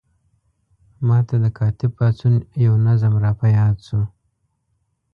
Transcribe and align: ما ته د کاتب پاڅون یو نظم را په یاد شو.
ما 1.07 1.19
ته 1.27 1.35
د 1.43 1.45
کاتب 1.57 1.91
پاڅون 1.97 2.33
یو 2.65 2.73
نظم 2.87 3.13
را 3.23 3.31
په 3.39 3.47
یاد 3.57 3.77
شو. 3.87 4.01